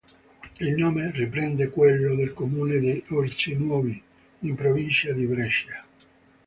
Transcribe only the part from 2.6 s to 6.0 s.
di Orzinuovi, in Provincia di Brescia.